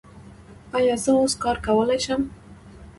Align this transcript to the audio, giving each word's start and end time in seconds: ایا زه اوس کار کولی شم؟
ایا 0.77 0.95
زه 1.03 1.11
اوس 1.19 1.33
کار 1.43 1.57
کولی 1.65 1.97
شم؟ 2.05 2.21